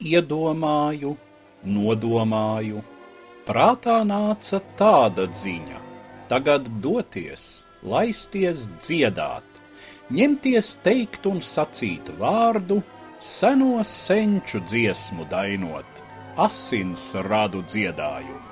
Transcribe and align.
iedomāju, 0.00 1.14
nodomāju, 1.64 2.82
prātā 3.44 4.00
nāca 4.08 4.60
tāda 4.76 5.26
ziņa- 5.28 5.80
tagad 6.30 6.68
doties, 6.80 7.64
laisties 7.82 8.68
dziedāt, 8.80 9.44
ņemties 10.10 10.76
teikt 10.82 11.26
un 11.26 11.40
sacīt 11.40 12.08
vārdu, 12.18 12.82
seno 13.20 13.84
senču 13.84 14.60
dziesmu 14.64 15.28
dainot, 15.28 16.04
asins 16.36 17.12
radu 17.14 17.62
dziedājumu. 17.62 18.48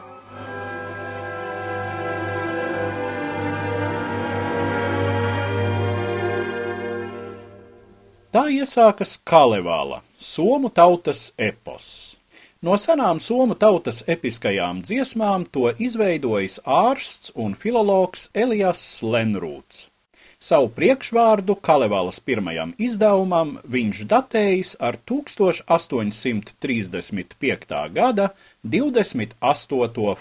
Tā 8.28 8.44
iesākas 8.52 9.16
Kalevala, 9.24 10.02
Somu 10.18 10.66
tautas 10.68 11.32
epos. 11.38 12.18
No 12.58 12.74
senām 12.74 13.22
Somu 13.22 13.54
tautas 13.54 14.02
episkajām 14.10 14.82
dziesmām 14.82 15.46
to 15.54 15.70
izveidojis 15.78 16.58
ārsts 16.66 17.30
un 17.38 17.54
filologs 17.54 18.26
Elijas 18.34 18.98
Lenrūts. 19.06 19.94
Savu 20.42 20.74
priekšvārdu 20.74 21.54
Kalevalas 21.62 22.18
pirmajam 22.18 22.74
izdevumam 22.82 23.62
viņš 23.62 24.02
datējis 24.10 24.74
ar 24.90 24.98
1835. 25.06 27.94
gada 28.00 28.34
28. 28.66 29.38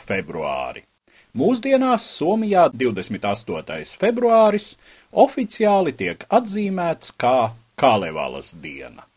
februāri. 0.06 0.86
Mūsdienās 1.34 2.06
Somijā 2.22 2.70
28. 2.86 3.98
februāris 3.98 4.78
oficiāli 5.26 5.98
tiek 5.98 6.22
atzīmēts 6.30 7.18
kā 7.18 7.58
Kālevalas 7.74 8.54
diena. 8.62 9.10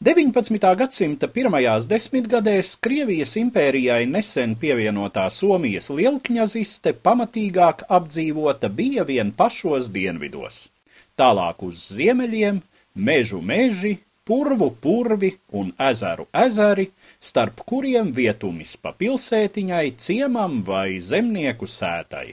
19. 0.00 0.56
gadsimta 0.80 1.28
pirmajās 1.28 1.84
desmitgadēs 1.84 2.70
Krievijas 2.80 3.34
impērijai 3.36 4.06
nesen 4.08 4.54
pievienotā 4.62 5.26
Somijas 5.28 5.90
lielkņaziste 5.92 6.94
pamatīgāk 7.04 7.84
apdzīvota 7.98 8.70
bija 8.78 9.04
vien 9.04 9.28
pašos 9.36 9.90
dienvidos. 9.92 10.62
Tālāk 11.20 11.60
uz 11.68 11.84
ziemeļiem 11.98 12.62
mežu 12.96 13.42
meži, 13.44 13.98
purvu 14.24 14.70
purvi 14.80 15.34
un 15.52 15.74
ezeru 15.90 16.30
ezeri, 16.46 16.88
starp 17.20 17.60
kuriem 17.68 18.16
vietumis 18.16 18.78
pa 18.80 18.96
pilsētiņai, 18.96 19.86
ciemam 20.00 20.62
vai 20.64 20.96
zemnieku 20.96 21.68
sētai. 21.68 22.30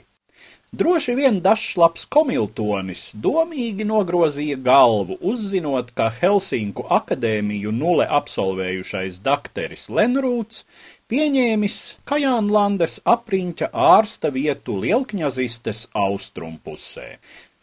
Droši 0.72 1.14
vien 1.16 1.38
dažs 1.40 1.78
labs 1.80 2.02
komiltonis 2.12 3.14
domīgi 3.16 3.86
nogrozīja 3.88 4.58
galvu, 4.60 5.16
uzzinot, 5.30 5.94
ka 5.96 6.10
Helsinku 6.12 6.84
akadēmiju 6.92 7.72
nule 7.72 8.04
absolvējušais 8.18 9.22
dakteris 9.24 9.86
Lenrūts 9.88 10.66
pieņēmis 11.08 11.78
Kajānlandes 12.12 12.98
apriņķa 13.14 13.70
ārsta 13.72 14.28
vietu 14.34 14.76
lielkņazistes 14.84 15.86
austrumpusē. 15.96 17.08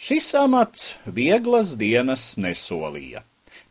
Šis 0.02 0.34
amats 0.42 0.96
vieglas 1.06 1.78
dienas 1.78 2.32
nesolīja. 2.42 3.22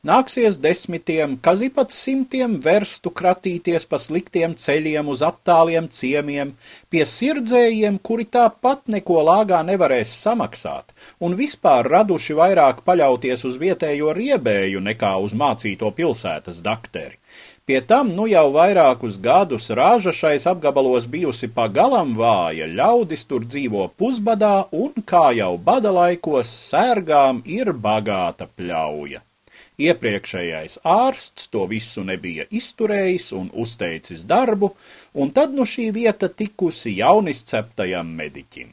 Nāksies 0.05 0.59
desmitiem, 0.61 1.39
kazi 1.41 1.71
pat 1.73 1.93
simtiem 1.97 2.59
verstu 2.65 3.09
kratīties 3.09 3.87
pa 3.89 3.97
sliktiem 3.97 4.53
ceļiem 4.61 5.09
uz 5.09 5.23
attāliem 5.25 5.87
ciemiem, 5.89 6.51
pie 6.93 7.07
sirdzējiem, 7.09 7.97
kuri 8.05 8.27
tāpat 8.37 8.83
neko 8.93 9.23
lāgā 9.25 9.63
nevarēs 9.65 10.13
samaksāt, 10.27 10.93
un 11.25 11.39
vispār 11.41 11.89
raduši 11.89 12.37
vairāk 12.37 12.85
paļauties 12.85 13.49
uz 13.49 13.57
vietējo 13.65 14.13
riebēju 14.21 14.85
nekā 14.93 15.17
uz 15.25 15.33
mācīto 15.33 15.89
pilsētas 15.97 16.61
dakteri. 16.61 17.17
Pie 17.65 17.81
tam 17.81 18.13
nu 18.13 18.29
jau 18.29 18.51
vairākus 18.53 19.17
gadus 19.25 19.73
rāža 19.73 20.13
šais 20.13 20.45
apgabalos 20.53 21.09
bijusi 21.09 21.49
pagalam 21.49 22.13
vāja, 22.19 22.69
ļaudis 22.69 23.25
tur 23.25 23.49
dzīvo 23.49 23.89
pusbadā, 23.97 24.57
un, 24.69 24.93
kā 25.01 25.31
jau 25.33 25.55
bada 25.57 25.97
laikos, 26.05 26.53
sērgām 26.75 27.41
ir 27.49 27.73
bagāta 27.73 28.53
pļauja. 28.53 29.25
Iepriekšējais 29.75 30.79
ārsts 30.87 31.49
to 31.51 31.65
visu 31.67 32.05
nebija 32.07 32.45
izturējis 32.55 33.33
un 33.35 33.49
uzteicis 33.65 34.23
darbu, 34.31 34.71
un 35.19 35.33
tad 35.35 35.57
nu 35.57 35.67
šī 35.67 35.89
vieta 35.97 36.29
tikusi 36.31 36.95
jaunisceptajam 37.01 38.13
mediķim. 38.21 38.71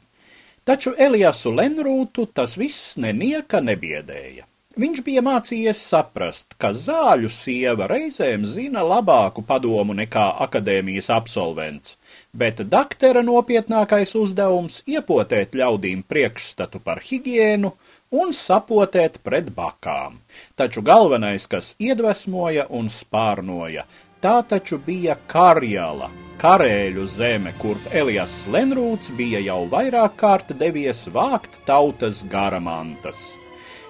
Taču 0.62 0.94
Eliasu 0.94 1.50
Lenrūtu 1.50 2.28
tas 2.30 2.54
viss 2.54 2.94
nenieka 3.02 3.58
nebiedēja. 3.58 4.46
Viņš 4.72 5.00
bija 5.04 5.20
mācījies 5.20 5.80
saprast, 5.84 6.54
ka 6.56 6.70
zāļu 6.72 7.28
sieva 7.28 7.84
reizēm 7.90 8.46
zina 8.48 8.80
labāku 8.80 9.42
padomu 9.44 9.92
nekā 9.92 10.24
akadēmijas 10.46 11.10
absolvents, 11.12 11.98
bet 12.32 12.62
daktera 12.72 13.20
nopietnākais 13.26 14.14
uzdevums 14.16 14.80
iepotēt 14.88 15.58
ļaudīm 15.60 16.00
priekšstatu 16.08 16.80
par 16.80 17.02
higiēnu 17.04 17.74
un 18.22 18.32
sapotēt 18.32 19.20
pret 19.20 19.52
bakām. 19.52 20.16
Taču 20.56 20.80
galvenais, 20.80 21.44
kas 21.44 21.74
iedvesmoja 21.76 22.64
un 22.72 22.88
spārnoja, 22.88 23.84
tā 24.24 24.38
taču 24.48 24.80
bija 24.80 25.18
Karjala, 25.28 26.08
karēļu 26.40 27.06
zeme, 27.12 27.52
kurp 27.60 27.92
Elijas 27.92 28.46
Lenrūts 28.48 29.12
bija 29.20 29.44
jau 29.52 29.66
vairāk 29.68 30.16
kārt 30.24 30.56
devies 30.56 31.04
vākt 31.12 31.60
tautas 31.68 32.24
garamantas. 32.24 33.41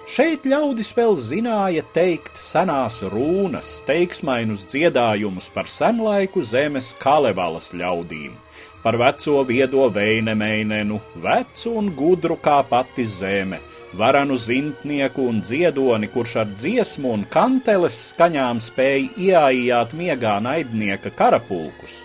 Šeit 0.03 0.43
ļaudis 0.43 0.89
vēl 0.97 1.13
zināja 1.15 1.81
teikt 1.95 2.35
senās 2.35 2.97
rūnas, 3.07 3.77
teiksmainus 3.87 4.65
dziedājumus 4.67 5.47
par 5.55 5.69
senlaiku 5.71 6.43
zemes 6.43 6.89
kalevalas 6.99 7.69
ļaudīm, 7.71 8.35
par 8.83 8.99
veco 8.99 9.39
viedo 9.47 9.87
veinemeinenu, 9.95 10.99
vecu 11.23 11.75
un 11.79 11.87
gudru 11.95 12.35
kā 12.35 12.59
pati 12.67 13.07
zeme, 13.07 13.61
varanu 13.95 14.35
zintnieku 14.35 15.23
un 15.31 15.39
dziedoni, 15.39 16.11
kurš 16.11 16.35
ar 16.43 16.51
dziesmu 16.51 17.15
un 17.15 17.23
kanteles 17.31 17.95
skaņām 18.11 18.59
spēja 18.59 19.07
ieaijāt 19.15 19.95
miegā 19.95 20.35
naidnieka 20.43 21.15
karapulkus. 21.15 22.03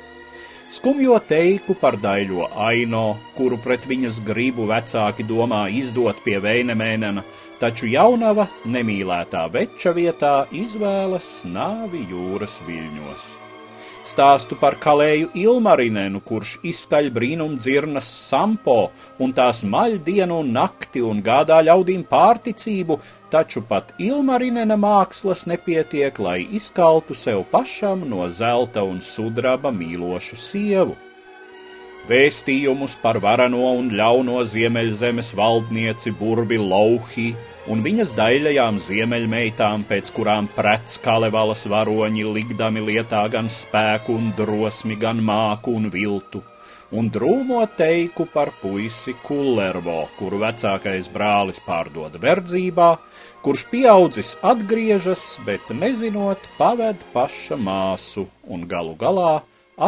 Skumjo 0.68 1.14
teiku 1.24 1.72
par 1.80 1.96
daļo 1.96 2.50
Aino, 2.60 3.16
kuru 3.38 3.56
pret 3.64 3.86
viņas 3.88 4.18
gribu 4.26 4.66
vecāki 4.68 5.24
domā 5.24 5.62
izdot 5.72 6.20
pie 6.26 6.36
Veinemēnena, 6.44 7.24
taču 7.56 7.88
jaunava 7.88 8.44
nemīlētā 8.68 9.46
veča 9.54 9.94
vietā 9.96 10.34
izvēlas 10.52 11.30
nāvi 11.48 12.04
jūras 12.12 12.60
viļņos. 12.68 13.28
Stāstu 14.08 14.56
par 14.60 14.76
kalēju 14.80 15.30
Ilmarinenu, 15.36 16.20
kurš 16.24 16.58
izskaļ 16.68 17.08
brīnum 17.16 17.56
dzirnas 17.56 18.06
sampo 18.28 18.90
un 19.24 19.32
tās 19.36 19.64
maļ 19.64 19.98
dienu 20.04 20.42
un 20.44 20.52
nakti 20.52 21.00
un 21.04 21.24
gādā 21.24 21.58
ļaudīm 21.64 22.04
pārticību, 22.12 23.00
taču 23.32 23.62
pat 23.68 23.92
Ilmarinena 23.98 24.76
mākslas 24.80 25.46
nepietiek, 25.50 26.18
lai 26.18 26.40
izkaltu 26.60 27.14
sev 27.14 27.44
pašam 27.52 28.06
no 28.08 28.28
zelta 28.28 28.84
un 28.84 29.02
sudraba 29.04 29.72
mīlošu 29.74 30.38
sievu. 30.40 30.96
Vēstījumus 32.08 32.94
par 33.02 33.18
varano 33.20 33.66
un 33.76 33.90
ļauno 33.92 34.40
ziemeļzemes 34.48 35.34
valdnieci 35.36 36.14
burvi 36.16 36.56
Lauhi 36.56 37.34
un 37.68 37.82
viņas 37.84 38.14
daļajām 38.16 38.78
ziemeļmeitām, 38.80 39.84
pēc 39.90 40.08
kurām 40.16 40.48
prets 40.56 40.96
kalevalas 41.04 41.66
varoņi 41.68 42.24
likdami 42.32 42.86
lietā 42.86 43.26
gan 43.28 43.50
spēku 43.52 44.16
un 44.16 44.30
drosmi, 44.38 44.96
gan 44.96 45.20
māku 45.20 45.76
un 45.76 45.90
viltu, 45.92 46.40
un 46.92 47.10
drūmo 47.14 47.62
teiku 47.78 48.26
par 48.32 48.52
puisi 48.62 49.14
Kullervo, 49.26 50.06
kuru 50.18 50.40
vecākais 50.44 51.10
brālis 51.14 51.60
pārdod 51.66 52.20
verdzībā, 52.22 52.92
kurš 53.44 53.66
pieaudzis 53.72 54.36
atgriežas, 54.52 55.26
bet 55.46 55.74
nezinot, 55.74 56.48
paved 56.60 57.04
paša 57.12 57.60
māsu 57.60 58.28
un 58.48 58.64
galu 58.70 58.96
galā 58.98 59.34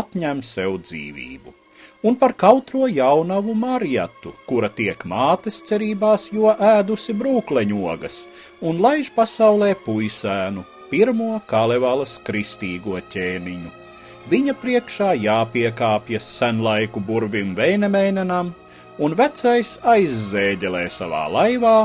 atņem 0.03 0.45
sev 0.47 0.79
dzīvību 0.85 1.61
un 2.03 2.17
par 2.17 2.33
kautro 2.33 2.87
jaunavu 2.89 3.55
Marjatu, 3.55 4.33
kura 4.49 4.71
tiek 4.73 5.05
mātes 5.13 5.61
cerībās, 5.69 6.31
jo 6.33 6.53
ēdusi 6.53 7.17
brūkleņogas, 7.17 8.23
un 8.65 8.81
laiž 8.85 9.13
pasaulē 9.17 9.75
puisēnu, 9.85 10.65
pirmo 10.93 11.35
Kalevalas 11.51 12.19
kristīgo 12.25 13.01
ķēniņu. 13.13 13.80
Viņa 14.29 14.53
priekšā 14.61 15.15
jāpiekāpjas 15.17 16.27
senlaiku 16.37 17.01
burvim 17.01 17.55
Veinemēnenam, 17.57 18.53
un 19.01 19.17
vecais 19.17 19.79
aizzēģelē 19.81 20.85
savā 20.93 21.25
laivā, 21.33 21.79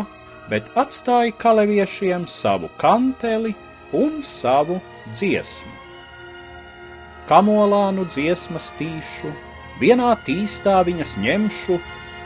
bet 0.52 0.68
atstāja 0.76 1.34
kaleviešiem 1.40 2.28
savu 2.28 2.70
kanteli 2.82 3.56
un 3.96 4.20
savu 4.22 4.82
dziesmu. 5.14 5.72
Kamolānu 7.26 8.06
dziesmas 8.12 8.70
tīšu, 8.78 9.32
vienā 9.82 10.12
tīstā 10.28 10.82
viņas 10.86 11.16
ņemšu, 11.24 11.80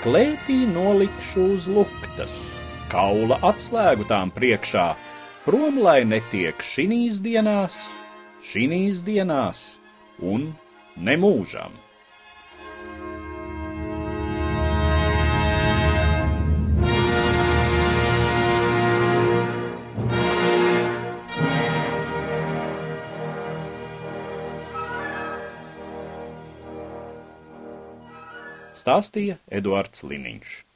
klētī 0.03 0.65
nolikšu 0.73 1.45
uz 1.53 1.69
luktas, 1.71 2.35
kaula 2.91 3.39
atslēgu 3.45 4.09
tām 4.09 4.33
priekšā, 4.35 4.89
prom 5.45 5.79
lai 5.79 6.01
netiek 6.03 6.59
šinīs 6.65 7.21
dienās, 7.23 7.77
šīs 8.51 9.05
dienās 9.07 9.78
un 10.21 10.49
nemūžam. 10.97 11.75
Stāstīja 28.79 29.35
Eduards 29.51 30.05
Liniņš. 30.07 30.68